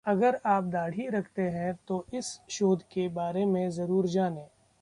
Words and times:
अगर 0.05 0.35
अाप 0.35 0.63
दाढ़ी 0.63 1.07
रखते 1.07 1.41
हैं 1.41 1.73
तो 1.87 2.05
इस 2.13 2.39
शोध 2.49 2.83
के 2.83 3.07
बारे 3.09 3.45
में 3.45 3.69
जरूर 3.69 4.07
जानें 4.07 4.47